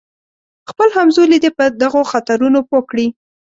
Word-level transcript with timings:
خپل 0.69 0.87
همزولي 0.97 1.37
دې 1.43 1.49
په 1.57 1.65
دغو 1.81 2.01
خطرونو 2.11 2.59
پوه 2.69 2.81
کړي. 2.89 3.07